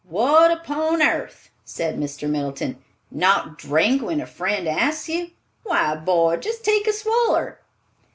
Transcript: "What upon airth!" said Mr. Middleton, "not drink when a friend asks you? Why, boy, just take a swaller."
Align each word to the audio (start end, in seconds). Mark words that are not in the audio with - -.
"What 0.07 0.49
upon 0.49 0.99
airth!" 0.99 1.51
said 1.63 1.99
Mr. 1.99 2.27
Middleton, 2.27 2.83
"not 3.11 3.59
drink 3.59 4.01
when 4.01 4.19
a 4.19 4.25
friend 4.25 4.67
asks 4.67 5.07
you? 5.09 5.29
Why, 5.61 5.93
boy, 5.95 6.37
just 6.37 6.65
take 6.65 6.87
a 6.87 6.91
swaller." 6.91 7.59